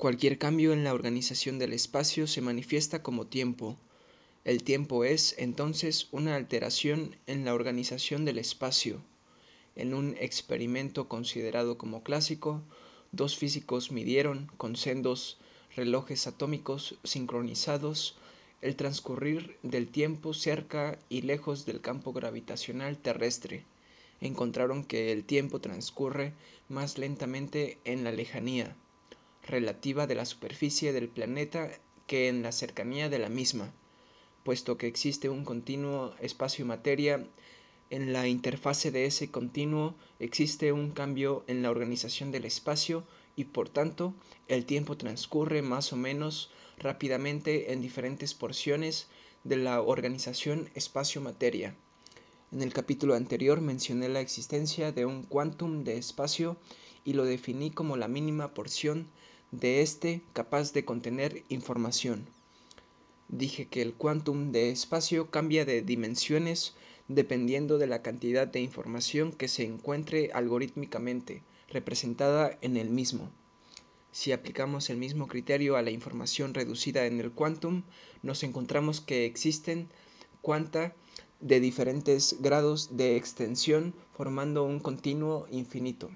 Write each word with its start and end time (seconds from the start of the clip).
Cualquier 0.00 0.38
cambio 0.38 0.72
en 0.72 0.82
la 0.82 0.94
organización 0.94 1.58
del 1.58 1.74
espacio 1.74 2.26
se 2.26 2.40
manifiesta 2.40 3.02
como 3.02 3.26
tiempo. 3.26 3.76
El 4.44 4.62
tiempo 4.62 5.04
es, 5.04 5.34
entonces, 5.36 6.08
una 6.10 6.36
alteración 6.36 7.16
en 7.26 7.44
la 7.44 7.52
organización 7.52 8.24
del 8.24 8.38
espacio. 8.38 9.02
En 9.76 9.92
un 9.92 10.16
experimento 10.18 11.06
considerado 11.06 11.76
como 11.76 12.02
clásico, 12.02 12.62
dos 13.12 13.36
físicos 13.36 13.92
midieron, 13.92 14.50
con 14.56 14.74
sendos 14.74 15.36
relojes 15.76 16.26
atómicos 16.26 16.98
sincronizados, 17.04 18.16
el 18.62 18.76
transcurrir 18.76 19.58
del 19.62 19.86
tiempo 19.86 20.32
cerca 20.32 20.98
y 21.10 21.20
lejos 21.20 21.66
del 21.66 21.82
campo 21.82 22.14
gravitacional 22.14 22.96
terrestre. 22.96 23.66
Encontraron 24.22 24.82
que 24.82 25.12
el 25.12 25.24
tiempo 25.24 25.60
transcurre 25.60 26.32
más 26.70 26.96
lentamente 26.96 27.76
en 27.84 28.02
la 28.02 28.12
lejanía 28.12 28.74
relativa 29.50 30.06
de 30.06 30.14
la 30.14 30.24
superficie 30.24 30.92
del 30.92 31.08
planeta 31.08 31.70
que 32.06 32.28
en 32.28 32.42
la 32.42 32.52
cercanía 32.52 33.08
de 33.08 33.18
la 33.18 33.28
misma, 33.28 33.72
puesto 34.44 34.78
que 34.78 34.86
existe 34.86 35.28
un 35.28 35.44
continuo 35.44 36.14
espacio-materia, 36.20 37.26
en 37.90 38.12
la 38.12 38.28
interfase 38.28 38.90
de 38.92 39.04
ese 39.06 39.30
continuo 39.30 39.94
existe 40.20 40.72
un 40.72 40.92
cambio 40.92 41.44
en 41.48 41.62
la 41.62 41.70
organización 41.70 42.30
del 42.30 42.44
espacio 42.44 43.04
y 43.34 43.44
por 43.44 43.68
tanto 43.68 44.14
el 44.46 44.64
tiempo 44.64 44.96
transcurre 44.96 45.60
más 45.60 45.92
o 45.92 45.96
menos 45.96 46.50
rápidamente 46.78 47.72
en 47.72 47.82
diferentes 47.82 48.32
porciones 48.32 49.08
de 49.42 49.56
la 49.56 49.82
organización 49.82 50.70
espacio-materia. 50.74 51.74
En 52.52 52.62
el 52.62 52.72
capítulo 52.72 53.14
anterior 53.14 53.60
mencioné 53.60 54.08
la 54.08 54.20
existencia 54.20 54.92
de 54.92 55.04
un 55.04 55.24
quantum 55.24 55.84
de 55.84 55.98
espacio 55.98 56.56
y 57.04 57.14
lo 57.14 57.24
definí 57.24 57.70
como 57.70 57.96
la 57.96 58.08
mínima 58.08 58.54
porción 58.54 59.08
de 59.52 59.82
este 59.82 60.22
capaz 60.32 60.72
de 60.72 60.84
contener 60.84 61.42
información. 61.48 62.26
Dije 63.28 63.66
que 63.66 63.82
el 63.82 63.94
quantum 63.94 64.52
de 64.52 64.70
espacio 64.70 65.30
cambia 65.30 65.64
de 65.64 65.82
dimensiones 65.82 66.74
dependiendo 67.08 67.78
de 67.78 67.86
la 67.86 68.02
cantidad 68.02 68.46
de 68.46 68.60
información 68.60 69.32
que 69.32 69.48
se 69.48 69.64
encuentre 69.64 70.30
algorítmicamente 70.32 71.42
representada 71.68 72.58
en 72.60 72.76
el 72.76 72.90
mismo. 72.90 73.30
Si 74.12 74.32
aplicamos 74.32 74.90
el 74.90 74.96
mismo 74.96 75.28
criterio 75.28 75.76
a 75.76 75.82
la 75.82 75.90
información 75.90 76.54
reducida 76.54 77.06
en 77.06 77.20
el 77.20 77.30
quantum, 77.30 77.82
nos 78.22 78.42
encontramos 78.42 79.00
que 79.00 79.24
existen 79.24 79.88
cuanta 80.42 80.94
de 81.40 81.60
diferentes 81.60 82.36
grados 82.40 82.96
de 82.96 83.16
extensión 83.16 83.94
formando 84.12 84.64
un 84.64 84.80
continuo 84.80 85.46
infinito. 85.50 86.10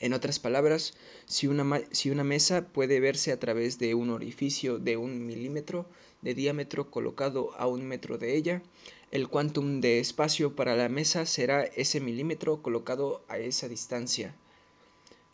En 0.00 0.14
otras 0.14 0.38
palabras, 0.38 0.94
si 1.26 1.46
una, 1.46 2.24
mesa 2.24 2.66
puede 2.68 3.00
verse 3.00 3.32
a 3.32 3.38
través 3.38 3.78
de 3.78 3.94
un 3.94 4.08
orificio 4.08 4.78
de 4.78 4.96
un 4.96 5.26
milímetro 5.26 5.86
de 6.22 6.32
diámetro 6.32 6.90
colocado 6.90 7.54
a 7.58 7.66
un 7.66 7.86
metro 7.86 8.16
de 8.16 8.34
ella, 8.34 8.62
el 9.10 9.28
quantum 9.28 9.82
de 9.82 9.98
espacio 9.98 10.56
para 10.56 10.74
la 10.74 10.88
mesa 10.88 11.26
será 11.26 11.64
ese 11.64 12.00
milímetro 12.00 12.62
colocado 12.62 13.22
a 13.28 13.36
esa 13.36 13.68
distancia. 13.68 14.34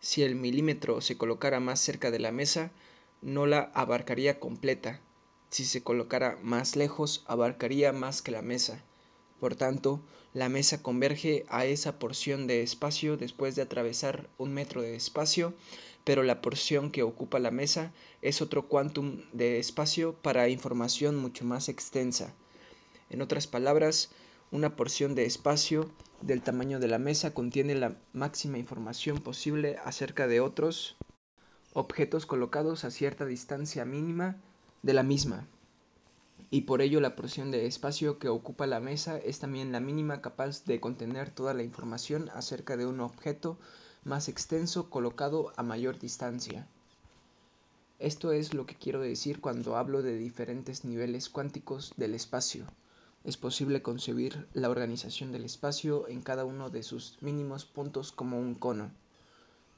Si 0.01 0.25
el 0.25 0.35
milímetro 0.35 1.01
se 1.01 1.17
colocara 1.17 1.61
más 1.61 1.79
cerca 1.79 2.11
de 2.11 2.19
la 2.19 2.33
mesa, 2.33 2.73
no 3.23 3.47
la 3.47 3.71
abarcaría 3.73 4.41
completa. 4.41 5.01
Si 5.49 5.65
se 5.65 5.85
colocara 5.85 6.39
más 6.43 6.75
lejos, 6.75 7.23
abarcaría 7.29 7.93
más 7.93 8.21
que 8.21 8.33
la 8.33 8.43
mesa. 8.43 8.83
Por 9.41 9.55
tanto, 9.55 10.01
la 10.33 10.49
mesa 10.49 10.83
converge 10.83 11.45
a 11.49 11.67
esa 11.67 11.99
porción 11.99 12.47
de 12.47 12.63
espacio 12.63 13.17
después 13.17 13.55
de 13.57 13.63
atravesar 13.63 14.29
un 14.39 14.53
metro 14.53 14.83
de 14.83 14.97
espacio, 14.97 15.55
pero 16.05 16.23
la 16.23 16.41
porción 16.41 16.91
que 16.91 17.03
ocupa 17.03 17.39
la 17.39 17.51
mesa 17.51 17.93
es 18.23 18.41
otro 18.41 18.69
quantum 18.69 19.23
de 19.33 19.59
espacio 19.59 20.15
para 20.15 20.49
información 20.49 21.17
mucho 21.17 21.45
más 21.45 21.69
extensa. 21.69 22.35
En 23.11 23.23
otras 23.23 23.47
palabras, 23.47 24.11
una 24.51 24.77
porción 24.77 25.15
de 25.15 25.25
espacio 25.25 25.91
del 26.23 26.43
tamaño 26.43 26.79
de 26.81 26.89
la 26.89 26.99
mesa 26.99 27.35
contiene 27.35 27.75
la 27.75 27.97
máxima 28.13 28.59
información 28.59 29.19
posible 29.19 29.77
acerca 29.85 30.27
de 30.27 30.41
otros 30.41 30.97
objetos 31.73 32.25
colocados 32.25 32.85
a 32.85 32.91
cierta 32.91 33.27
distancia 33.27 33.85
mínima 33.85 34.37
de 34.83 34.95
la 34.95 35.03
misma, 35.03 35.47
y 36.51 36.63
por 36.63 36.83
ello 36.83 37.01
la 37.01 37.17
porción 37.17 37.51
de 37.51 37.67
espacio 37.67 38.19
que 38.19 38.29
ocupa 38.29 38.67
la 38.67 38.81
mesa 38.81 39.19
es 39.19 39.39
también 39.39 39.73
la 39.73 39.81
mínima 39.81 40.21
capaz 40.21 40.65
de 40.65 40.81
contener 40.81 41.31
toda 41.31 41.55
la 41.55 41.63
información 41.63 42.31
acerca 42.35 42.77
de 42.77 42.87
un 42.87 43.01
objeto 43.01 43.59
más 44.05 44.29
extenso 44.29 44.91
colocado 44.91 45.53
a 45.57 45.63
mayor 45.63 45.99
distancia. 45.99 46.67
Esto 47.99 48.33
es 48.33 48.55
lo 48.55 48.67
que 48.67 48.75
quiero 48.75 49.01
decir 49.01 49.41
cuando 49.41 49.77
hablo 49.77 50.03
de 50.03 50.17
diferentes 50.17 50.85
niveles 50.85 51.29
cuánticos 51.29 51.95
del 51.97 52.15
espacio 52.15 52.67
es 53.27 53.37
posible 53.37 53.83
concebir 53.83 54.47
la 54.55 54.71
organización 54.71 55.33
del 55.33 55.45
espacio 55.45 56.07
en 56.07 56.23
cada 56.23 56.45
uno 56.45 56.71
de 56.71 56.85
sus 56.85 57.19
mínimos 57.21 57.65
puntos 57.65 58.13
como 58.13 58.39
un 58.39 58.55
cono. 58.55 58.93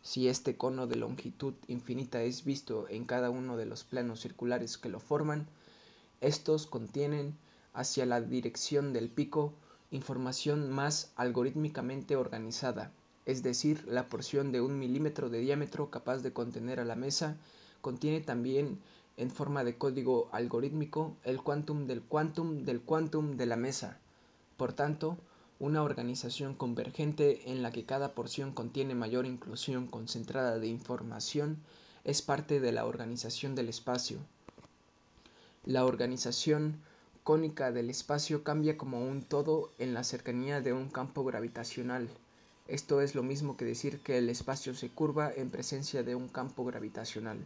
Si 0.02 0.28
este 0.28 0.58
cono 0.58 0.86
de 0.86 0.96
longitud 0.96 1.54
infinita 1.66 2.20
es 2.22 2.44
visto 2.44 2.86
en 2.90 3.06
cada 3.06 3.30
uno 3.30 3.56
de 3.56 3.64
los 3.64 3.84
planos 3.84 4.20
circulares 4.20 4.76
que 4.76 4.90
lo 4.90 5.00
forman, 5.00 5.48
estos 6.20 6.66
contienen, 6.66 7.36
hacia 7.72 8.06
la 8.06 8.20
dirección 8.20 8.92
del 8.92 9.08
pico, 9.08 9.52
información 9.90 10.70
más 10.70 11.12
algorítmicamente 11.16 12.16
organizada, 12.16 12.92
es 13.24 13.42
decir, 13.42 13.84
la 13.86 14.08
porción 14.08 14.52
de 14.52 14.60
un 14.60 14.78
milímetro 14.78 15.28
de 15.28 15.40
diámetro 15.40 15.90
capaz 15.90 16.18
de 16.18 16.32
contener 16.32 16.80
a 16.80 16.84
la 16.84 16.96
mesa 16.96 17.36
contiene 17.80 18.20
también 18.20 18.78
en 19.18 19.30
forma 19.30 19.64
de 19.64 19.76
código 19.76 20.28
algorítmico 20.32 21.16
el 21.24 21.42
quantum 21.42 21.86
del 21.86 22.02
quantum 22.02 22.64
del 22.64 22.80
quantum 22.80 23.36
de 23.36 23.46
la 23.46 23.56
mesa. 23.56 23.98
Por 24.56 24.72
tanto, 24.72 25.18
una 25.58 25.82
organización 25.82 26.54
convergente 26.54 27.50
en 27.50 27.62
la 27.62 27.72
que 27.72 27.84
cada 27.84 28.14
porción 28.14 28.52
contiene 28.52 28.94
mayor 28.94 29.26
inclusión 29.26 29.88
concentrada 29.88 30.58
de 30.58 30.68
información 30.68 31.58
es 32.04 32.22
parte 32.22 32.60
de 32.60 32.72
la 32.72 32.86
organización 32.86 33.54
del 33.54 33.68
espacio. 33.68 34.18
La 35.64 35.84
organización 35.84 36.80
cónica 37.24 37.72
del 37.72 37.90
espacio 37.90 38.42
cambia 38.42 38.78
como 38.78 39.06
un 39.06 39.22
todo 39.22 39.70
en 39.78 39.92
la 39.92 40.02
cercanía 40.02 40.60
de 40.60 40.72
un 40.72 40.88
campo 40.88 41.24
gravitacional. 41.24 42.08
Esto 42.68 43.00
es 43.00 43.14
lo 43.14 43.22
mismo 43.22 43.56
que 43.56 43.64
decir 43.64 44.00
que 44.00 44.18
el 44.18 44.30
espacio 44.30 44.74
se 44.74 44.88
curva 44.88 45.32
en 45.34 45.50
presencia 45.50 46.02
de 46.02 46.14
un 46.14 46.28
campo 46.28 46.64
gravitacional. 46.64 47.38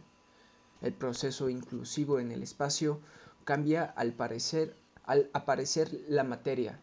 El 0.81 0.93
proceso 0.93 1.49
inclusivo 1.49 2.19
en 2.19 2.31
el 2.31 2.43
espacio 2.43 2.99
cambia 3.45 3.83
al, 3.83 4.13
parecer, 4.13 4.75
al 5.05 5.29
aparecer 5.33 5.89
la 6.07 6.23
materia. 6.23 6.79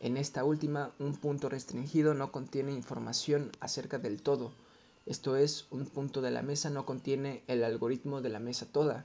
En 0.00 0.16
esta 0.16 0.44
última, 0.44 0.92
un 1.00 1.16
punto 1.16 1.48
restringido 1.48 2.14
no 2.14 2.30
contiene 2.30 2.72
información 2.72 3.50
acerca 3.60 3.98
del 3.98 4.22
todo. 4.22 4.52
Esto 5.06 5.36
es, 5.36 5.66
un 5.70 5.86
punto 5.86 6.20
de 6.20 6.30
la 6.30 6.42
mesa 6.42 6.70
no 6.70 6.86
contiene 6.86 7.42
el 7.48 7.64
algoritmo 7.64 8.20
de 8.20 8.28
la 8.28 8.38
mesa 8.38 8.66
toda. 8.66 9.04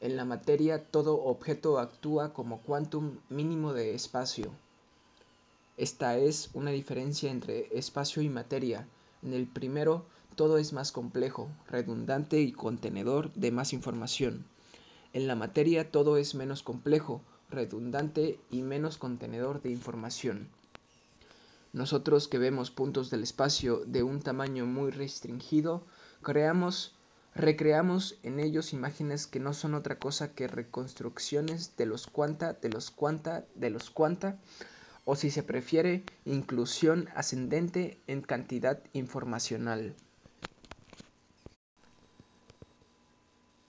En 0.00 0.16
la 0.16 0.24
materia, 0.24 0.82
todo 0.82 1.22
objeto 1.22 1.78
actúa 1.78 2.32
como 2.32 2.62
quantum 2.62 3.18
mínimo 3.28 3.74
de 3.74 3.94
espacio. 3.94 4.50
Esta 5.76 6.16
es 6.16 6.50
una 6.54 6.70
diferencia 6.70 7.30
entre 7.30 7.68
espacio 7.76 8.22
y 8.22 8.30
materia. 8.30 8.88
En 9.22 9.34
el 9.34 9.46
primero, 9.46 10.06
todo 10.36 10.56
es 10.56 10.72
más 10.72 10.90
complejo, 10.90 11.50
redundante 11.68 12.40
y 12.40 12.52
contenedor 12.52 13.30
de 13.34 13.50
más 13.50 13.74
información. 13.74 14.46
En 15.12 15.26
la 15.26 15.34
materia 15.34 15.90
todo 15.90 16.16
es 16.16 16.34
menos 16.34 16.62
complejo, 16.62 17.20
redundante 17.50 18.38
y 18.50 18.62
menos 18.62 18.96
contenedor 18.96 19.60
de 19.60 19.70
información. 19.70 20.48
Nosotros 21.72 22.26
que 22.26 22.38
vemos 22.38 22.70
puntos 22.70 23.10
del 23.10 23.22
espacio 23.22 23.82
de 23.86 24.02
un 24.02 24.20
tamaño 24.20 24.66
muy 24.66 24.90
restringido, 24.90 25.82
creamos, 26.22 26.94
recreamos 27.34 28.18
en 28.22 28.40
ellos 28.40 28.72
imágenes 28.72 29.26
que 29.26 29.40
no 29.40 29.54
son 29.54 29.74
otra 29.74 29.98
cosa 29.98 30.32
que 30.32 30.48
reconstrucciones 30.48 31.76
de 31.76 31.86
los 31.86 32.06
cuanta, 32.06 32.54
de 32.54 32.68
los 32.68 32.90
cuanta, 32.90 33.44
de 33.54 33.70
los 33.70 33.90
cuanta, 33.90 34.38
o 35.04 35.16
si 35.16 35.30
se 35.30 35.42
prefiere, 35.42 36.02
inclusión 36.24 37.08
ascendente 37.14 37.98
en 38.06 38.22
cantidad 38.22 38.80
informacional. 38.92 39.94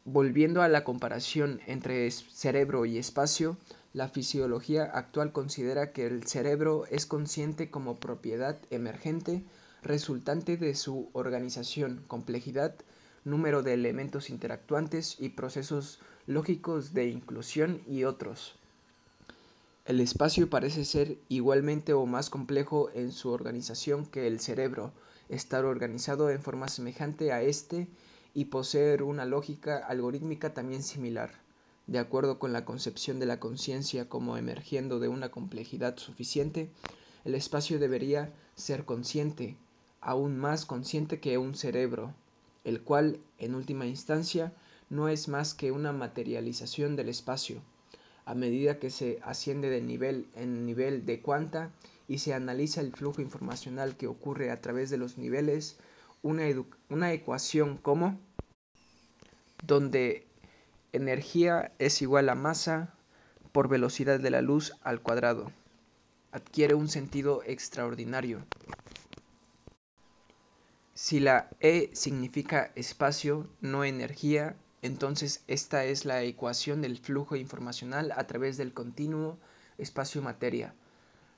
Volviendo 0.04 0.62
a 0.62 0.68
la 0.68 0.84
comparación 0.84 1.62
entre 1.68 2.10
cerebro 2.12 2.86
y 2.86 2.98
espacio, 2.98 3.58
la 3.94 4.10
fisiología 4.10 4.84
actual 4.84 5.32
considera 5.32 5.92
que 5.92 6.08
el 6.08 6.26
cerebro 6.26 6.86
es 6.90 7.06
consciente 7.06 7.70
como 7.70 8.00
propiedad 8.00 8.58
emergente 8.72 9.44
resultante 9.84 10.58
de 10.58 10.76
su 10.76 11.10
organización, 11.14 12.04
complejidad, 12.08 12.76
número 13.24 13.64
de 13.64 13.74
elementos 13.74 14.30
interactuantes 14.30 15.18
y 15.20 15.30
procesos 15.30 16.00
lógicos 16.28 16.94
de 16.94 17.08
inclusión 17.08 17.82
y 17.88 18.04
otros. 18.04 18.56
El 19.86 20.00
espacio 20.00 20.50
parece 20.50 20.86
ser 20.86 21.18
igualmente 21.28 21.94
o 21.94 22.06
más 22.06 22.30
complejo 22.30 22.90
en 22.94 23.12
su 23.12 23.30
organización 23.30 24.06
que 24.06 24.28
el 24.28 24.40
cerebro, 24.40 24.92
estar 25.30 25.66
organizado 25.66 26.30
en 26.30 26.42
forma 26.42 26.68
semejante 26.68 27.32
a 27.32 27.42
este 27.42 27.88
y 28.34 28.46
poseer 28.46 29.04
una 29.04 29.26
lógica 29.26 29.78
algorítmica 29.78 30.54
también 30.54 30.84
similar. 30.84 31.32
De 31.88 32.00
acuerdo 32.00 32.40
con 32.40 32.54
la 32.54 32.64
concepción 32.64 33.20
de 33.20 33.26
la 33.26 33.40
conciencia 33.40 34.08
como 34.08 34.38
emergiendo 34.38 35.00
de 35.00 35.08
una 35.08 35.30
complejidad 35.30 35.98
suficiente, 35.98 36.70
el 37.26 37.36
espacio 37.36 37.80
debería 37.80 38.32
ser 38.56 38.86
consciente, 38.86 39.58
aún 40.00 40.38
más 40.38 40.66
consciente 40.66 41.20
que 41.20 41.38
un 41.38 41.56
cerebro, 41.56 42.14
el 42.64 42.82
cual, 42.82 43.20
en 43.38 43.56
última 43.56 43.86
instancia, 43.86 44.54
no 44.90 45.08
es 45.08 45.28
más 45.28 45.54
que 45.54 45.72
una 45.72 45.92
materialización 45.92 46.96
del 46.96 47.10
espacio. 47.10 47.62
A 48.26 48.36
medida 48.36 48.80
que 48.80 48.90
se 48.90 49.20
asciende 49.24 49.70
de 49.70 49.82
nivel 49.82 50.28
en 50.36 50.66
nivel 50.66 51.06
de 51.06 51.22
cuanta 51.22 51.72
y 52.08 52.20
se 52.20 52.34
analiza 52.34 52.82
el 52.82 52.92
flujo 52.92 53.22
informacional 53.22 53.98
que 53.98 54.08
ocurre 54.08 54.52
a 54.52 54.62
través 54.62 54.90
de 54.90 54.98
los 54.98 55.18
niveles, 55.18 55.78
una, 56.22 56.44
una 56.90 57.14
ecuación 57.14 57.78
como 57.78 58.20
donde 59.66 60.28
energía 60.92 61.72
es 61.80 62.02
igual 62.02 62.30
a 62.30 62.36
masa 62.36 62.94
por 63.52 63.70
velocidad 63.70 64.20
de 64.20 64.30
la 64.30 64.42
luz 64.42 64.74
al 64.82 65.02
cuadrado 65.02 65.52
adquiere 66.32 66.74
un 66.74 66.88
sentido 66.88 67.44
extraordinario. 67.46 68.44
Si 71.04 71.20
la 71.20 71.50
E 71.60 71.90
significa 71.94 72.72
espacio, 72.76 73.50
no 73.60 73.84
energía, 73.84 74.56
entonces 74.84 75.44
esta 75.48 75.84
es 75.84 76.06
la 76.06 76.22
ecuación 76.22 76.84
del 76.84 77.00
flujo 77.00 77.36
informacional 77.36 78.14
a 78.16 78.28
través 78.28 78.56
del 78.56 78.72
continuo 78.72 79.40
espacio-materia. 79.80 80.76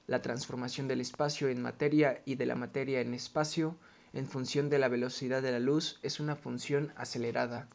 La 0.05 0.21
transformación 0.21 0.89
del 0.89 0.99
espacio 0.99 1.47
en 1.47 1.61
materia 1.61 2.21
y 2.25 2.35
de 2.35 2.45
la 2.45 2.55
materia 2.55 2.99
en 2.99 3.13
espacio 3.13 3.77
en 4.11 4.27
función 4.27 4.69
de 4.69 4.79
la 4.79 4.89
velocidad 4.89 5.41
de 5.41 5.53
la 5.53 5.59
luz 5.61 5.97
es 6.03 6.19
una 6.19 6.35
función 6.35 6.91
acelerada. 6.97 7.69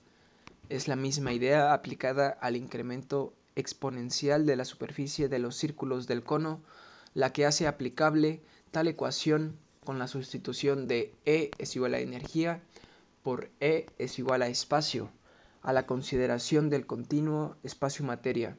Es 0.69 0.89
la 0.89 0.97
misma 0.97 1.33
idea 1.33 1.73
aplicada 1.73 2.29
al 2.29 2.57
incremento 2.57 3.33
exponencial 3.57 4.45
de 4.45 4.57
la 4.57 4.67
superficie 4.67 5.31
de 5.31 5.39
los 5.39 5.57
círculos 5.57 6.07
del 6.07 6.23
cono, 6.23 6.61
la 7.15 7.33
que 7.33 7.47
hace 7.47 7.67
aplicable 7.67 8.43
tal 8.73 8.89
ecuación 8.89 9.57
con 9.89 9.99
la 9.99 10.07
sustitución 10.07 10.87
de 10.87 11.15
E 11.25 11.51
es 11.57 11.75
igual 11.75 11.95
a 11.95 12.01
energía 12.01 12.61
por 13.23 13.49
E 13.59 13.87
es 13.97 14.19
igual 14.19 14.43
a 14.43 14.49
espacio, 14.49 15.09
a 15.63 15.73
la 15.73 15.87
consideración 15.87 16.69
del 16.69 16.85
continuo 16.85 17.57
espacio-materia. 17.63 18.59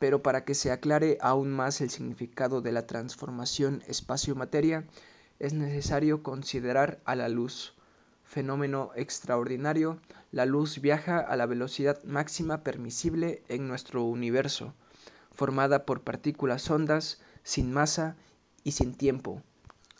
Pero 0.00 0.24
para 0.24 0.44
que 0.44 0.56
se 0.56 0.72
aclare 0.72 1.16
aún 1.20 1.52
más 1.52 1.80
el 1.80 1.90
significado 1.90 2.60
de 2.60 2.72
la 2.72 2.88
transformación 2.88 3.84
espacio-materia, 3.86 4.84
es 5.38 5.52
necesario 5.52 6.24
considerar 6.24 6.98
a 7.04 7.14
la 7.14 7.28
luz. 7.28 7.74
Fenómeno 8.24 8.90
extraordinario, 8.96 10.00
la 10.32 10.44
luz 10.44 10.80
viaja 10.80 11.20
a 11.20 11.36
la 11.36 11.46
velocidad 11.46 12.02
máxima 12.02 12.64
permisible 12.64 13.44
en 13.46 13.68
nuestro 13.68 14.02
universo, 14.02 14.74
formada 15.30 15.86
por 15.86 16.00
partículas 16.00 16.68
ondas 16.68 17.20
sin 17.44 17.72
masa 17.72 18.16
y 18.64 18.72
sin 18.72 18.92
tiempo 18.92 19.40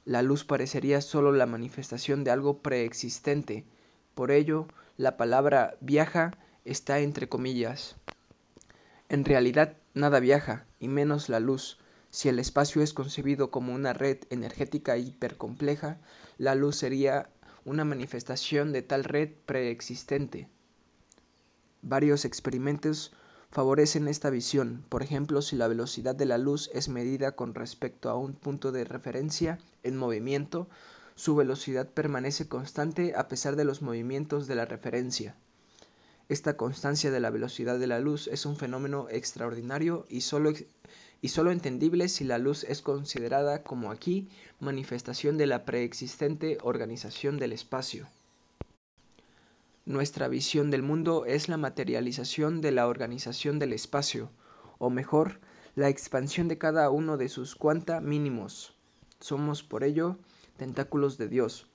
la 0.06 0.23
luz 0.23 0.44
parecería 0.44 1.00
solo 1.00 1.32
la 1.32 1.47
manifestación 1.47 2.23
de 2.23 2.31
algo 2.31 2.62
preexistente. 2.62 3.64
Por 4.14 4.31
ello, 4.31 4.69
la 4.97 5.17
palabra 5.17 5.76
viaja 5.81 6.31
está 6.64 7.00
entre 7.00 7.29
comillas. 7.29 7.97
En 9.08 9.25
realidad, 9.25 9.76
nada 9.94 10.20
viaja, 10.20 10.64
y 10.79 10.87
menos 10.87 11.29
la 11.29 11.41
luz. 11.41 11.79
Si 12.11 12.29
el 12.29 12.38
espacio 12.38 12.82
es 12.82 12.94
concebido 12.94 13.50
como 13.50 13.75
una 13.75 13.93
red 13.93 14.19
energética 14.31 14.97
hipercompleja, 14.97 15.99
la 16.38 16.55
luz 16.55 16.76
sería 16.76 17.29
una 17.64 17.85
manifestación 17.85 18.73
de 18.73 18.82
tal 18.82 19.02
red 19.02 19.31
preexistente. 19.44 20.49
Varios 21.82 22.25
experimentos 22.25 23.12
favorecen 23.51 24.09
esta 24.09 24.31
visión. 24.31 24.85
Por 24.89 25.03
ejemplo, 25.03 25.43
si 25.43 25.57
la 25.57 25.69
velocidad 25.69 26.15
de 26.15 26.27
la 26.27 26.39
luz 26.39 26.71
es 26.75 26.89
medida 26.89 27.33
con 27.33 27.55
respecto 27.55 28.11
a 28.11 28.17
un 28.17 28.35
punto 28.35 28.73
de 28.73 28.85
referencia 28.85 29.59
en 29.83 29.97
movimiento, 29.97 30.69
su 31.15 31.35
velocidad 31.35 31.89
permanece 31.89 32.49
constante 32.49 33.15
a 33.17 33.29
pesar 33.29 33.57
de 33.57 33.65
los 33.65 33.81
movimientos 33.83 34.47
de 34.47 34.55
la 34.55 34.67
referencia. 34.67 35.35
Esta 36.29 36.57
constancia 36.57 37.11
de 37.11 37.21
la 37.21 37.31
velocidad 37.31 37.79
de 37.79 37.87
la 37.87 38.01
luz 38.01 38.27
es 38.27 38.47
un 38.47 38.57
fenómeno 38.57 39.07
extraordinario 39.11 40.07
y 40.09 40.23
solo, 40.23 40.53
y 41.23 41.29
solo 41.29 41.53
entendible 41.53 42.09
si 42.09 42.25
la 42.25 42.39
luz 42.39 42.65
es 42.65 42.83
considerada 42.83 43.63
como 43.63 43.93
aquí 43.93 44.29
manifestación 44.59 45.39
de 45.39 45.47
la 45.47 45.65
preexistente 45.65 46.59
organización 46.63 47.39
del 47.39 47.53
espacio. 47.53 48.09
Nuestra 49.88 50.27
visión 50.27 50.73
del 50.73 50.83
mundo 50.83 51.27
es 51.27 51.49
la 51.49 51.56
materialización 51.56 52.61
de 52.61 52.73
la 52.73 52.88
organización 52.88 53.61
del 53.61 53.73
espacio, 53.73 54.31
o 54.79 54.91
mejor, 54.91 55.38
la 55.77 55.88
expansión 55.88 56.49
de 56.49 56.59
cada 56.59 56.91
uno 56.91 57.17
de 57.17 57.29
sus 57.29 57.55
cuanta 57.55 58.00
mínimos. 58.00 58.75
Somos, 59.21 59.62
por 59.62 59.85
ello, 59.85 60.19
tentáculos 60.56 61.19
de 61.19 61.29
Dios. 61.29 61.69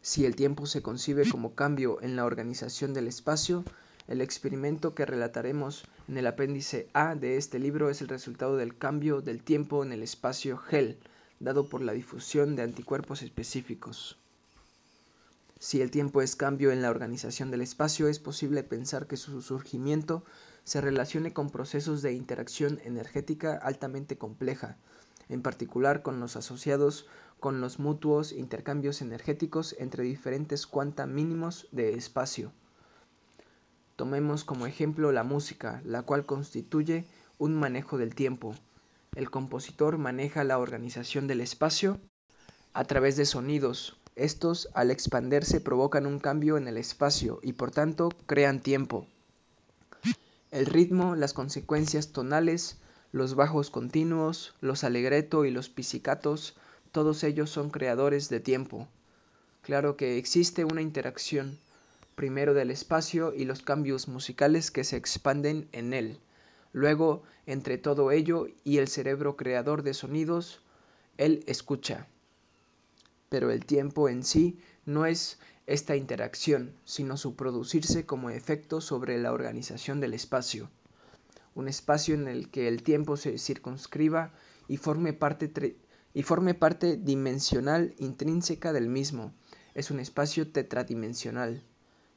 Si 0.00 0.24
el 0.24 0.36
tiempo 0.36 0.64
se 0.64 0.80
concibe 0.80 1.28
como 1.28 1.54
cambio 1.54 2.00
en 2.00 2.16
la 2.16 2.24
organización 2.24 2.94
del 2.94 3.08
espacio, 3.08 3.62
el 4.06 4.22
experimento 4.22 4.94
que 4.94 5.04
relataremos 5.04 5.84
en 6.08 6.16
el 6.16 6.26
apéndice 6.26 6.88
A 6.94 7.14
de 7.14 7.36
este 7.36 7.58
libro 7.58 7.90
es 7.90 8.00
el 8.00 8.08
resultado 8.08 8.56
del 8.56 8.78
cambio 8.78 9.20
del 9.20 9.42
tiempo 9.42 9.84
en 9.84 9.92
el 9.92 10.02
espacio 10.02 10.58
Hell, 10.70 10.98
dado 11.40 11.68
por 11.68 11.82
la 11.82 11.92
difusión 11.92 12.56
de 12.56 12.62
anticuerpos 12.62 13.20
específicos. 13.20 14.16
Si 15.60 15.80
el 15.80 15.90
tiempo 15.90 16.22
es 16.22 16.36
cambio 16.36 16.70
en 16.70 16.82
la 16.82 16.90
organización 16.90 17.50
del 17.50 17.62
espacio, 17.62 18.06
es 18.06 18.20
posible 18.20 18.62
pensar 18.62 19.06
que 19.08 19.16
su 19.16 19.42
surgimiento 19.42 20.24
se 20.62 20.80
relacione 20.80 21.32
con 21.32 21.50
procesos 21.50 22.00
de 22.00 22.12
interacción 22.12 22.80
energética 22.84 23.56
altamente 23.56 24.16
compleja, 24.16 24.76
en 25.28 25.42
particular 25.42 26.02
con 26.02 26.20
los 26.20 26.36
asociados 26.36 27.06
con 27.40 27.60
los 27.60 27.78
mutuos 27.78 28.32
intercambios 28.32 29.00
energéticos 29.00 29.74
entre 29.78 30.04
diferentes 30.04 30.66
cuanta 30.66 31.06
mínimos 31.06 31.68
de 31.72 31.94
espacio. 31.94 32.52
Tomemos 33.96 34.44
como 34.44 34.66
ejemplo 34.66 35.10
la 35.10 35.24
música, 35.24 35.82
la 35.84 36.02
cual 36.02 36.24
constituye 36.24 37.04
un 37.36 37.54
manejo 37.54 37.98
del 37.98 38.14
tiempo. 38.14 38.54
El 39.16 39.30
compositor 39.30 39.98
maneja 39.98 40.44
la 40.44 40.58
organización 40.58 41.26
del 41.26 41.40
espacio 41.40 42.00
a 42.74 42.84
través 42.84 43.16
de 43.16 43.26
sonidos, 43.26 43.97
estos, 44.18 44.68
al 44.74 44.90
expandirse, 44.90 45.60
provocan 45.60 46.06
un 46.06 46.18
cambio 46.18 46.56
en 46.56 46.68
el 46.68 46.76
espacio 46.76 47.38
y 47.42 47.52
por 47.52 47.70
tanto 47.70 48.10
crean 48.26 48.60
tiempo. 48.60 49.06
El 50.50 50.66
ritmo, 50.66 51.14
las 51.14 51.32
consecuencias 51.32 52.08
tonales, 52.08 52.78
los 53.12 53.34
bajos 53.34 53.70
continuos, 53.70 54.54
los 54.60 54.82
alegreto 54.82 55.44
y 55.44 55.50
los 55.50 55.68
pizzicatos, 55.68 56.56
todos 56.90 57.22
ellos 57.22 57.50
son 57.50 57.70
creadores 57.70 58.28
de 58.28 58.40
tiempo. 58.40 58.88
Claro 59.62 59.96
que 59.96 60.18
existe 60.18 60.64
una 60.64 60.82
interacción, 60.82 61.58
primero 62.14 62.54
del 62.54 62.70
espacio 62.70 63.32
y 63.34 63.44
los 63.44 63.62
cambios 63.62 64.08
musicales 64.08 64.70
que 64.70 64.84
se 64.84 64.96
expanden 64.96 65.68
en 65.72 65.94
él. 65.94 66.18
Luego, 66.72 67.22
entre 67.46 67.78
todo 67.78 68.10
ello 68.10 68.48
y 68.64 68.78
el 68.78 68.88
cerebro 68.88 69.36
creador 69.36 69.82
de 69.82 69.94
sonidos, 69.94 70.60
él 71.16 71.44
escucha 71.46 72.06
pero 73.28 73.50
el 73.50 73.64
tiempo 73.66 74.08
en 74.08 74.24
sí 74.24 74.58
no 74.86 75.06
es 75.06 75.38
esta 75.66 75.96
interacción, 75.96 76.72
sino 76.84 77.16
su 77.16 77.36
producirse 77.36 78.06
como 78.06 78.30
efecto 78.30 78.80
sobre 78.80 79.18
la 79.18 79.32
organización 79.32 80.00
del 80.00 80.14
espacio. 80.14 80.70
Un 81.54 81.68
espacio 81.68 82.14
en 82.14 82.26
el 82.26 82.50
que 82.50 82.68
el 82.68 82.82
tiempo 82.82 83.16
se 83.16 83.38
circunscriba 83.38 84.32
y 84.66 84.78
forme 84.78 85.12
parte, 85.12 85.76
y 86.14 86.22
forme 86.22 86.54
parte 86.54 86.96
dimensional 86.96 87.94
intrínseca 87.98 88.72
del 88.72 88.88
mismo. 88.88 89.34
Es 89.74 89.90
un 89.90 90.00
espacio 90.00 90.50
tetradimensional. 90.50 91.62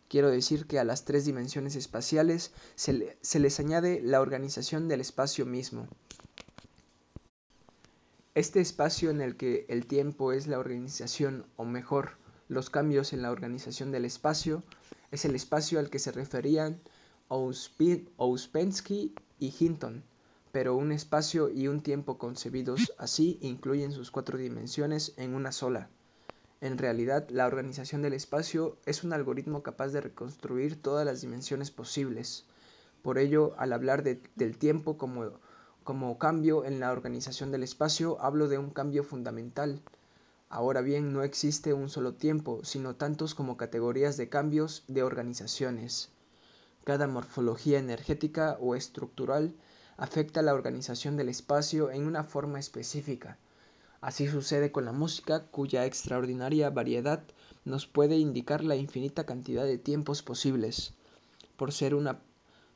Quiero 0.08 0.30
decir 0.30 0.66
que 0.66 0.80
a 0.80 0.84
las 0.84 1.06
tres 1.06 1.26
dimensiones 1.26 1.76
espaciales 1.76 2.52
se, 2.76 3.18
se 3.22 3.40
les 3.40 3.60
añade 3.60 4.02
la 4.02 4.22
organización 4.22 4.88
del 4.88 5.02
espacio 5.02 5.46
mismo. 5.46 5.88
Este 8.34 8.62
espacio 8.62 9.10
en 9.10 9.20
el 9.20 9.36
que 9.36 9.66
el 9.68 9.86
tiempo 9.86 10.32
es 10.32 10.48
la 10.48 10.58
organización, 10.58 11.46
o 11.58 11.66
mejor, 11.66 12.12
los 12.48 12.70
cambios 12.70 13.12
en 13.12 13.22
la 13.22 13.30
organización 13.30 13.92
del 13.92 14.06
espacio, 14.06 14.64
es 15.12 15.26
el 15.26 15.36
espacio 15.36 15.80
al 15.80 15.90
que 15.90 16.00
se 16.00 16.14
referían 16.14 16.80
Ouspensky 17.28 19.14
y 19.38 19.54
Hinton, 19.60 20.06
pero 20.54 20.78
un 20.78 20.94
espacio 20.94 21.50
y 21.50 21.68
un 21.68 21.82
tiempo 21.82 22.18
concebidos 22.18 22.94
así 22.98 23.38
incluyen 23.42 23.92
sus 23.92 24.12
cuatro 24.12 24.38
dimensiones 24.38 25.14
en 25.18 25.36
una 25.36 25.52
sola. 25.52 25.90
En 26.62 26.78
realidad, 26.78 27.28
la 27.32 27.48
organización 27.48 28.02
del 28.02 28.14
espacio 28.14 28.78
es 28.86 29.04
un 29.04 29.12
algoritmo 29.12 29.62
capaz 29.62 29.90
de 29.90 30.00
reconstruir 30.00 30.82
todas 30.82 31.06
las 31.06 31.20
dimensiones 31.20 31.70
posibles. 31.70 32.46
Por 33.02 33.18
ello, 33.18 33.56
al 33.58 33.74
hablar 33.74 34.04
de, 34.04 34.22
del 34.38 34.58
tiempo 34.58 34.98
como 34.98 35.34
como 35.84 36.18
cambio 36.18 36.64
en 36.64 36.80
la 36.80 36.92
organización 36.92 37.52
del 37.52 37.64
espacio, 37.64 38.18
hablo 38.22 38.48
de 38.48 38.58
un 38.58 38.70
cambio 38.70 39.04
fundamental. 39.04 39.82
Ahora 40.50 40.82
bien, 40.82 41.14
no 41.14 41.24
existe 41.24 41.74
un 41.74 41.90
solo 41.90 42.14
tiempo, 42.14 42.60
sino 42.64 42.96
tantos 42.96 43.34
como 43.34 43.58
categorías 43.58 44.18
de 44.18 44.30
cambios 44.30 44.84
de 44.88 45.02
organizaciones. 45.02 46.10
Cada 46.84 47.08
morfología 47.08 47.80
energética 47.80 48.58
o 48.60 48.76
estructural 48.76 49.54
afecta 49.98 50.42
la 50.42 50.54
organización 50.54 51.18
del 51.18 51.30
espacio 51.30 51.92
en 51.92 52.06
una 52.06 52.24
forma 52.24 52.60
específica. 52.60 53.38
Así 54.02 54.28
sucede 54.28 54.72
con 54.72 54.86
la 54.86 54.92
música, 54.92 55.46
cuya 55.52 55.86
extraordinaria 55.86 56.70
variedad 56.70 57.24
nos 57.66 57.86
puede 57.86 58.18
indicar 58.18 58.64
la 58.64 58.76
infinita 58.76 59.26
cantidad 59.26 59.64
de 59.64 59.78
tiempos 59.78 60.24
posibles. 60.24 60.94
Por 61.56 61.72
ser 61.72 61.94
una, 61.94 62.20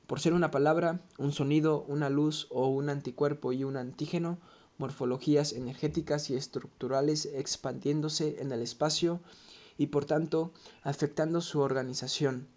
por 0.08 0.20
ser 0.20 0.34
una 0.34 0.52
palabra, 0.52 1.02
un 1.18 1.32
sonido, 1.32 1.84
una 1.88 2.10
luz 2.10 2.48
o 2.50 2.68
un 2.68 2.90
anticuerpo 2.90 3.54
y 3.54 3.64
un 3.64 3.78
antígeno, 3.78 4.38
morfologías 4.78 5.54
energéticas 5.54 6.30
y 6.30 6.36
estructurales 6.36 7.26
expandiéndose 7.26 8.42
en 8.42 8.52
el 8.52 8.62
espacio 8.62 9.22
y 9.78 9.88
por 9.88 10.06
tanto 10.06 10.52
afectando 10.84 11.42
su 11.42 11.60
organización. 11.60 12.48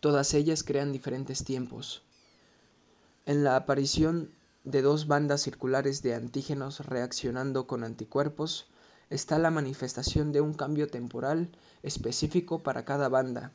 Todas 0.00 0.34
ellas 0.34 0.62
crean 0.62 0.92
diferentes 0.92 1.44
tiempos. 1.44 2.02
En 3.26 3.42
la 3.42 3.56
aparición 3.56 4.30
de 4.64 4.82
dos 4.82 5.06
bandas 5.06 5.42
circulares 5.42 6.02
de 6.02 6.14
antígenos 6.14 6.80
reaccionando 6.80 7.66
con 7.66 7.84
anticuerpos, 7.84 8.66
está 9.10 9.38
la 9.38 9.50
manifestación 9.50 10.32
de 10.32 10.40
un 10.40 10.54
cambio 10.54 10.88
temporal 10.88 11.50
específico 11.82 12.62
para 12.62 12.84
cada 12.84 13.08
banda. 13.08 13.52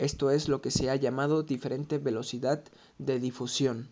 Esto 0.00 0.30
es 0.30 0.48
lo 0.48 0.62
que 0.62 0.70
se 0.70 0.88
ha 0.88 0.96
llamado 0.96 1.42
diferente 1.42 1.98
velocidad 1.98 2.64
de 2.96 3.20
difusión. 3.20 3.90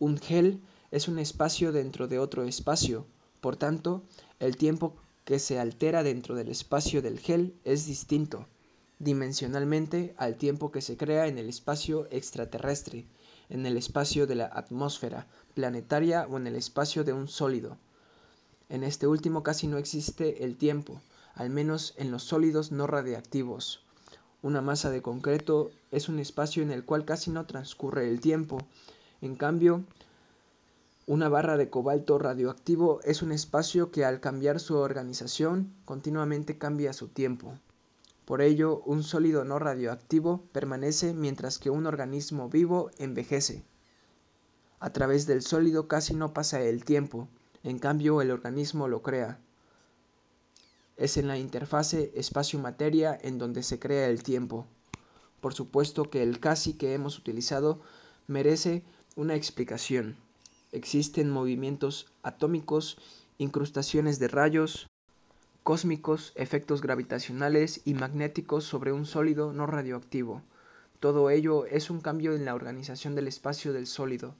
Un 0.00 0.18
gel 0.18 0.60
es 0.90 1.06
un 1.06 1.20
espacio 1.20 1.70
dentro 1.70 2.08
de 2.08 2.18
otro 2.18 2.42
espacio, 2.42 3.06
por 3.40 3.54
tanto, 3.54 4.02
el 4.40 4.56
tiempo 4.56 4.96
que 5.24 5.38
se 5.38 5.60
altera 5.60 6.02
dentro 6.02 6.34
del 6.34 6.48
espacio 6.48 7.02
del 7.02 7.20
gel 7.20 7.54
es 7.62 7.86
distinto, 7.86 8.48
dimensionalmente, 8.98 10.12
al 10.16 10.34
tiempo 10.34 10.72
que 10.72 10.80
se 10.80 10.96
crea 10.96 11.28
en 11.28 11.38
el 11.38 11.48
espacio 11.48 12.08
extraterrestre, 12.10 13.06
en 13.48 13.64
el 13.64 13.76
espacio 13.76 14.26
de 14.26 14.34
la 14.34 14.46
atmósfera 14.46 15.28
planetaria 15.54 16.26
o 16.28 16.36
en 16.36 16.48
el 16.48 16.56
espacio 16.56 17.04
de 17.04 17.12
un 17.12 17.28
sólido. 17.28 17.78
En 18.68 18.82
este 18.82 19.06
último 19.06 19.44
casi 19.44 19.68
no 19.68 19.78
existe 19.78 20.42
el 20.42 20.56
tiempo, 20.56 21.00
al 21.36 21.48
menos 21.48 21.94
en 21.96 22.10
los 22.10 22.24
sólidos 22.24 22.72
no 22.72 22.88
radiactivos. 22.88 23.84
Una 24.42 24.60
masa 24.60 24.90
de 24.90 25.02
concreto 25.02 25.70
es 25.92 26.08
un 26.08 26.18
espacio 26.18 26.64
en 26.64 26.72
el 26.72 26.84
cual 26.84 27.04
casi 27.04 27.30
no 27.30 27.46
transcurre 27.46 28.08
el 28.08 28.20
tiempo. 28.20 28.58
En 29.20 29.36
cambio, 29.36 29.84
una 31.06 31.28
barra 31.28 31.56
de 31.56 31.70
cobalto 31.70 32.18
radioactivo 32.18 33.00
es 33.04 33.22
un 33.22 33.30
espacio 33.30 33.92
que 33.92 34.04
al 34.04 34.18
cambiar 34.18 34.58
su 34.58 34.76
organización 34.76 35.72
continuamente 35.84 36.58
cambia 36.58 36.92
su 36.92 37.06
tiempo. 37.06 37.54
Por 38.24 38.40
ello, 38.40 38.82
un 38.86 39.04
sólido 39.04 39.44
no 39.44 39.60
radioactivo 39.60 40.42
permanece 40.52 41.12
mientras 41.14 41.58
que 41.58 41.70
un 41.70 41.86
organismo 41.86 42.48
vivo 42.48 42.90
envejece. 42.98 43.62
A 44.80 44.90
través 44.90 45.26
del 45.26 45.42
sólido 45.42 45.86
casi 45.86 46.14
no 46.14 46.32
pasa 46.32 46.60
el 46.62 46.84
tiempo, 46.84 47.28
en 47.62 47.78
cambio 47.78 48.20
el 48.22 48.32
organismo 48.32 48.88
lo 48.88 49.02
crea. 49.02 49.38
Es 50.96 51.16
en 51.16 51.28
la 51.28 51.38
interfase 51.38 52.12
espacio-materia 52.14 53.18
en 53.20 53.38
donde 53.38 53.62
se 53.62 53.78
crea 53.78 54.08
el 54.08 54.22
tiempo. 54.22 54.66
Por 55.40 55.54
supuesto 55.54 56.10
que 56.10 56.22
el 56.22 56.38
casi 56.38 56.74
que 56.74 56.94
hemos 56.94 57.18
utilizado 57.18 57.80
merece 58.26 58.84
una 59.16 59.34
explicación. 59.34 60.16
Existen 60.70 61.30
movimientos 61.30 62.06
atómicos, 62.22 62.98
incrustaciones 63.38 64.18
de 64.18 64.28
rayos 64.28 64.88
cósmicos, 65.62 66.32
efectos 66.34 66.80
gravitacionales 66.80 67.82
y 67.84 67.94
magnéticos 67.94 68.64
sobre 68.64 68.92
un 68.92 69.06
sólido 69.06 69.52
no 69.52 69.66
radioactivo. 69.66 70.42
Todo 70.98 71.30
ello 71.30 71.66
es 71.66 71.88
un 71.88 72.00
cambio 72.00 72.34
en 72.34 72.44
la 72.44 72.54
organización 72.54 73.14
del 73.14 73.28
espacio 73.28 73.72
del 73.72 73.86
sólido. 73.86 74.34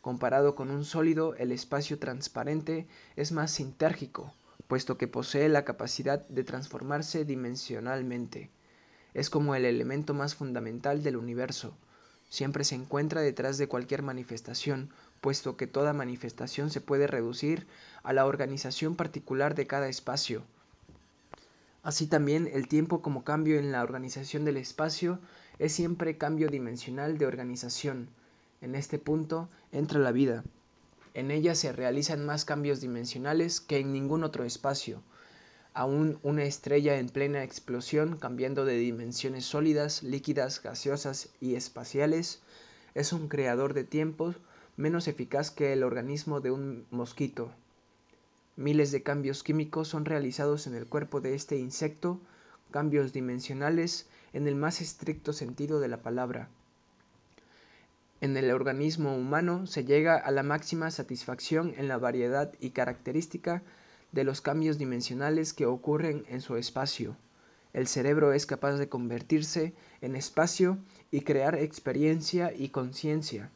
Comparado 0.00 0.54
con 0.54 0.70
un 0.70 0.84
sólido, 0.84 1.34
el 1.36 1.52
espacio 1.52 1.98
transparente 1.98 2.88
es 3.14 3.30
más 3.30 3.52
sintérgico, 3.52 4.32
puesto 4.68 4.98
que 4.98 5.08
posee 5.08 5.48
la 5.48 5.64
capacidad 5.64 6.28
de 6.28 6.44
transformarse 6.44 7.24
dimensionalmente. 7.24 8.50
Es 9.14 9.30
como 9.30 9.54
el 9.54 9.64
elemento 9.64 10.14
más 10.14 10.34
fundamental 10.34 11.02
del 11.02 11.16
universo. 11.16 11.74
Siempre 12.28 12.62
se 12.64 12.74
encuentra 12.74 13.22
detrás 13.22 13.56
de 13.56 13.66
cualquier 13.66 14.02
manifestación, 14.02 14.90
puesto 15.22 15.56
que 15.56 15.66
toda 15.66 15.94
manifestación 15.94 16.70
se 16.70 16.82
puede 16.82 17.06
reducir 17.06 17.66
a 18.02 18.12
la 18.12 18.26
organización 18.26 18.94
particular 18.94 19.54
de 19.54 19.66
cada 19.66 19.88
espacio. 19.88 20.44
Así 21.82 22.06
también 22.06 22.50
el 22.52 22.68
tiempo 22.68 23.00
como 23.00 23.24
cambio 23.24 23.58
en 23.58 23.72
la 23.72 23.82
organización 23.82 24.44
del 24.44 24.58
espacio 24.58 25.18
es 25.58 25.72
siempre 25.72 26.18
cambio 26.18 26.48
dimensional 26.48 27.16
de 27.16 27.24
organización. 27.24 28.10
En 28.60 28.74
este 28.74 28.98
punto 28.98 29.48
entra 29.72 29.98
la 29.98 30.12
vida. 30.12 30.44
En 31.18 31.32
ella 31.32 31.56
se 31.56 31.72
realizan 31.72 32.24
más 32.24 32.44
cambios 32.44 32.80
dimensionales 32.80 33.60
que 33.60 33.78
en 33.78 33.92
ningún 33.92 34.22
otro 34.22 34.44
espacio. 34.44 35.02
Aún 35.74 36.20
una 36.22 36.44
estrella 36.44 37.00
en 37.00 37.08
plena 37.08 37.42
explosión, 37.42 38.18
cambiando 38.18 38.64
de 38.64 38.78
dimensiones 38.78 39.44
sólidas, 39.44 40.04
líquidas, 40.04 40.62
gaseosas 40.62 41.30
y 41.40 41.56
espaciales, 41.56 42.40
es 42.94 43.12
un 43.12 43.26
creador 43.26 43.74
de 43.74 43.82
tiempos 43.82 44.36
menos 44.76 45.08
eficaz 45.08 45.50
que 45.50 45.72
el 45.72 45.82
organismo 45.82 46.40
de 46.40 46.52
un 46.52 46.86
mosquito. 46.92 47.50
Miles 48.54 48.92
de 48.92 49.02
cambios 49.02 49.42
químicos 49.42 49.88
son 49.88 50.04
realizados 50.04 50.68
en 50.68 50.76
el 50.76 50.86
cuerpo 50.86 51.20
de 51.20 51.34
este 51.34 51.58
insecto, 51.58 52.20
cambios 52.70 53.12
dimensionales 53.12 54.06
en 54.32 54.46
el 54.46 54.54
más 54.54 54.80
estricto 54.80 55.32
sentido 55.32 55.80
de 55.80 55.88
la 55.88 56.00
palabra. 56.00 56.48
En 58.20 58.36
el 58.36 58.50
organismo 58.50 59.16
humano 59.16 59.66
se 59.66 59.84
llega 59.84 60.16
a 60.16 60.32
la 60.32 60.42
máxima 60.42 60.90
satisfacción 60.90 61.72
en 61.76 61.86
la 61.86 61.98
variedad 61.98 62.52
y 62.58 62.70
característica 62.70 63.62
de 64.10 64.24
los 64.24 64.40
cambios 64.40 64.76
dimensionales 64.76 65.52
que 65.52 65.66
ocurren 65.66 66.24
en 66.28 66.40
su 66.40 66.56
espacio. 66.56 67.16
El 67.72 67.86
cerebro 67.86 68.32
es 68.32 68.44
capaz 68.44 68.72
de 68.72 68.88
convertirse 68.88 69.72
en 70.00 70.16
espacio 70.16 70.78
y 71.12 71.20
crear 71.20 71.54
experiencia 71.54 72.52
y 72.52 72.70
conciencia. 72.70 73.50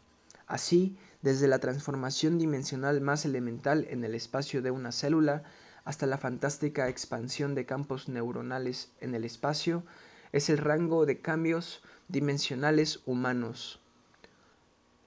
Así, 0.47 0.97
desde 1.23 1.49
la 1.49 1.59
transformación 1.59 2.38
dimensional 2.38 3.00
más 3.00 3.25
elemental 3.25 3.87
en 3.90 4.04
el 4.04 4.14
espacio 4.14 4.62
de 4.62 4.71
una 4.71 4.92
célula 4.92 5.42
hasta 5.85 6.07
la 6.07 6.19
fantástica 6.19 6.88
expansión 6.88 7.57
de 7.57 7.66
campos 7.66 8.09
neuronales 8.09 8.92
en 9.00 9.16
el 9.16 9.25
espacio, 9.25 9.83
es 10.31 10.50
el 10.50 10.59
rango 10.59 11.04
de 11.04 11.21
cambios 11.21 11.83
dimensionales 12.07 13.00
humanos. 13.07 13.81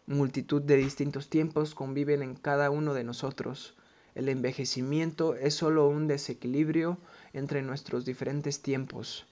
Multitud 0.07 0.61
de 0.61 0.77
distintos 0.77 1.29
tiempos 1.29 1.73
conviven 1.73 2.21
en 2.21 2.35
cada 2.35 2.69
uno 2.69 2.93
de 2.93 3.03
nosotros. 3.03 3.75
El 4.13 4.29
envejecimiento 4.29 5.33
es 5.33 5.55
solo 5.55 5.87
un 5.87 6.07
desequilibrio 6.07 6.99
entre 7.33 7.63
nuestros 7.63 8.05
diferentes 8.05 8.61
tiempos. 8.61 9.25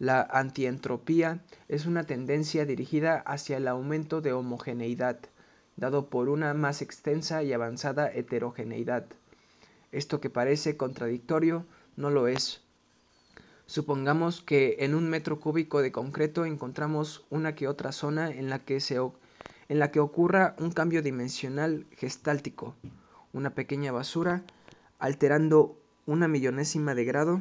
La 0.00 0.22
antientropía 0.22 1.44
es 1.68 1.86
una 1.86 2.04
tendencia 2.04 2.66
dirigida 2.66 3.18
hacia 3.18 3.58
el 3.58 3.68
aumento 3.68 4.20
de 4.20 4.32
homogeneidad, 4.32 5.20
dado 5.76 6.10
por 6.10 6.28
una 6.28 6.54
más 6.54 6.82
extensa 6.82 7.44
y 7.44 7.52
avanzada 7.52 8.10
heterogeneidad. 8.12 9.06
Esto 9.92 10.20
que 10.20 10.28
parece 10.28 10.76
contradictorio 10.76 11.66
no 11.96 12.10
lo 12.10 12.26
es. 12.26 12.62
Supongamos 13.66 14.42
que 14.42 14.78
en 14.80 14.96
un 14.96 15.08
metro 15.08 15.38
cúbico 15.38 15.82
de 15.82 15.92
concreto 15.92 16.44
encontramos 16.44 17.24
una 17.30 17.54
que 17.54 17.68
otra 17.68 17.92
zona 17.92 18.30
en 18.30 18.50
la 18.50 18.58
que, 18.58 18.80
se, 18.80 18.98
en 19.70 19.78
la 19.78 19.92
que 19.92 20.00
ocurra 20.00 20.56
un 20.58 20.72
cambio 20.72 21.00
dimensional 21.00 21.86
gestáltico, 21.92 22.74
una 23.32 23.54
pequeña 23.54 23.92
basura, 23.92 24.42
alterando 24.98 25.78
una 26.06 26.26
millonésima 26.26 26.96
de 26.96 27.04
grado 27.04 27.40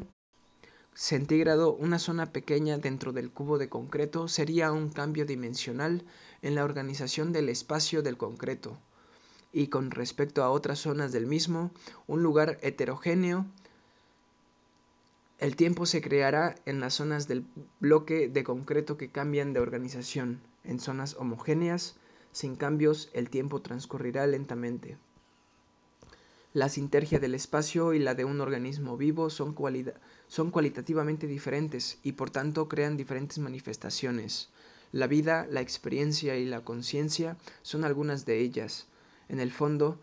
centígrado, 0.94 1.74
una 1.74 1.98
zona 1.98 2.28
pequeña 2.28 2.78
dentro 2.78 3.14
del 3.14 3.32
cubo 3.32 3.58
de 3.58 3.68
concreto 3.68 4.28
sería 4.28 4.72
un 4.72 4.90
cambio 4.90 5.26
dimensional 5.26 6.06
en 6.44 6.54
la 6.54 6.64
organización 6.66 7.34
del 7.34 7.50
espacio 7.50 8.04
del 8.04 8.18
concreto, 8.18 8.78
y 9.52 9.68
con 9.70 9.90
respecto 9.90 10.44
a 10.44 10.52
otras 10.52 10.78
zonas 10.78 11.12
del 11.12 11.26
mismo, 11.26 11.72
un 12.06 12.22
lugar 12.22 12.60
heterogéneo, 12.62 13.48
el 15.40 15.56
tiempo 15.56 15.88
se 15.88 16.00
creará 16.00 16.54
en 16.68 16.80
las 16.80 16.94
zonas 16.94 17.28
del 17.28 17.44
bloque 17.80 18.28
de 18.28 18.44
concreto 18.44 18.98
que 18.98 19.10
cambian 19.10 19.54
de 19.54 19.62
organización. 19.62 20.42
En 20.64 20.80
zonas 20.80 21.16
homogéneas, 21.16 21.96
sin 22.32 22.56
cambios, 22.56 23.10
el 23.14 23.30
tiempo 23.30 23.62
transcurrirá 23.62 24.26
lentamente. 24.28 24.98
La 26.54 26.68
sintergia 26.68 27.20
del 27.20 27.36
espacio 27.36 27.94
y 27.94 28.00
la 28.00 28.16
de 28.16 28.26
un 28.26 28.42
organismo 28.42 28.98
vivo 28.98 29.30
son, 29.30 29.56
son 30.28 30.50
cualitativamente 30.52 31.28
diferentes 31.28 32.00
y 32.02 32.14
por 32.14 32.32
tanto 32.32 32.68
crean 32.68 32.98
diferentes 32.98 33.38
manifestaciones. 33.38 34.50
La 34.92 35.06
vida, 35.06 35.46
la 35.52 35.62
experiencia 35.62 36.38
y 36.38 36.46
la 36.46 36.64
conciencia 36.64 37.38
son 37.62 37.84
algunas 37.84 38.26
de 38.26 38.40
ellas. 38.40 38.88
En 39.28 39.40
el 39.40 39.52
fondo, 39.52 40.00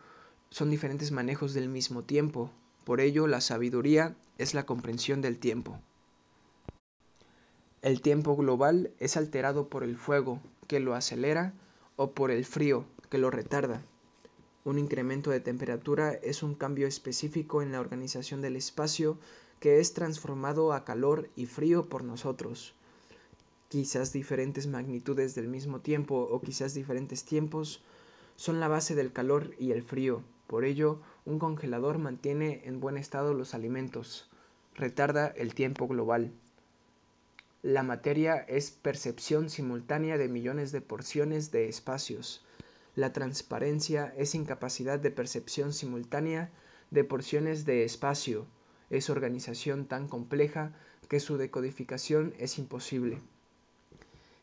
son 0.50 0.71
diferentes 0.71 1.11
manejos 1.11 1.54
del 1.54 1.68
mismo 1.68 2.04
tiempo, 2.04 2.50
Por 2.85 3.00
ello, 3.00 3.26
la 3.26 3.40
sabiduría 3.40 4.14
es 4.38 4.54
la 4.54 4.64
comprensión 4.64 5.21
del 5.21 5.38
tiempo. 5.38 5.80
El 7.83 8.00
tiempo 8.00 8.37
global 8.37 8.92
es 9.00 9.16
alterado 9.16 9.68
por 9.68 9.83
el 9.83 9.97
fuego, 9.97 10.40
que 10.68 10.78
lo 10.78 10.95
acelera, 10.95 11.52
o 11.96 12.12
por 12.12 12.30
el 12.30 12.44
frío, 12.44 12.84
que 13.10 13.18
lo 13.18 13.30
retarda. 13.30 13.82
Un 14.64 14.78
incremento 14.78 15.30
de 15.30 15.40
temperatura 15.40 16.12
es 16.12 16.42
un 16.42 16.54
cambio 16.54 16.86
específico 16.86 17.62
en 17.62 17.72
la 17.72 17.80
organización 17.80 18.42
del 18.42 18.56
espacio 18.56 19.18
que 19.60 19.80
es 19.80 19.94
transformado 19.94 20.72
a 20.72 20.84
calor 20.84 21.28
y 21.36 21.46
frío 21.46 21.88
por 21.88 22.04
nosotros. 22.04 22.74
Quizás 23.68 24.12
diferentes 24.12 24.66
magnitudes 24.66 25.34
del 25.34 25.48
mismo 25.48 25.80
tiempo 25.80 26.16
o 26.30 26.40
quizás 26.40 26.74
diferentes 26.74 27.24
tiempos 27.24 27.82
son 28.36 28.60
la 28.60 28.68
base 28.68 28.94
del 28.94 29.12
calor 29.12 29.54
y 29.58 29.72
el 29.72 29.82
frío. 29.82 30.22
Por 30.46 30.64
ello, 30.64 31.00
un 31.24 31.38
congelador 31.38 31.98
mantiene 31.98 32.62
en 32.64 32.80
buen 32.80 32.96
estado 32.96 33.34
los 33.34 33.54
alimentos, 33.54 34.28
retarda 34.74 35.26
el 35.28 35.54
tiempo 35.54 35.88
global. 35.88 36.32
La 37.62 37.82
materia 37.82 38.36
es 38.36 38.70
percepción 38.70 39.50
simultánea 39.50 40.18
de 40.18 40.28
millones 40.28 40.72
de 40.72 40.80
porciones 40.80 41.50
de 41.50 41.68
espacios. 41.68 42.44
La 42.94 43.12
transparencia 43.12 44.14
es 44.16 44.34
incapacidad 44.34 44.98
de 45.00 45.10
percepción 45.10 45.72
simultánea 45.72 46.50
de 46.90 47.02
porciones 47.04 47.64
de 47.64 47.84
espacio. 47.84 48.46
Es 48.90 49.10
organización 49.10 49.86
tan 49.86 50.06
compleja 50.06 50.75
que 51.08 51.18
su 51.18 51.38
decodificación 51.38 52.34
es 52.38 52.58
imposible. 52.58 53.20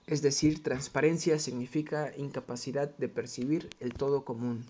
Es 0.08 0.22
decir, 0.22 0.62
transparencia 0.64 1.40
significa 1.40 2.12
incapacidad 2.18 2.90
de 2.98 3.08
percibir 3.10 3.70
el 3.80 3.94
todo 3.94 4.26
común. 4.26 4.66